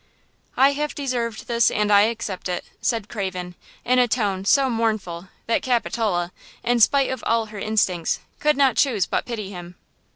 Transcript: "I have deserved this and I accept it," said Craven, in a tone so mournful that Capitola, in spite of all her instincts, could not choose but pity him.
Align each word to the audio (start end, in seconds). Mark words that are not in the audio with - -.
"I 0.57 0.71
have 0.71 0.95
deserved 0.95 1.45
this 1.45 1.69
and 1.69 1.91
I 1.93 2.01
accept 2.09 2.49
it," 2.49 2.65
said 2.81 3.07
Craven, 3.07 3.53
in 3.85 3.99
a 3.99 4.07
tone 4.07 4.45
so 4.45 4.67
mournful 4.67 5.29
that 5.45 5.61
Capitola, 5.61 6.31
in 6.63 6.79
spite 6.79 7.11
of 7.11 7.23
all 7.27 7.45
her 7.53 7.59
instincts, 7.59 8.17
could 8.39 8.57
not 8.57 8.77
choose 8.77 9.05
but 9.05 9.27
pity 9.27 9.51
him. 9.51 9.75